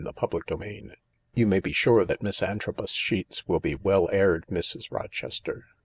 [0.19, 0.95] CHAPTER XXVI"
[1.35, 4.91] You may be sure that Miss Antrobus's sheets will be well aired, Mrs.
[4.91, 5.65] Rochester.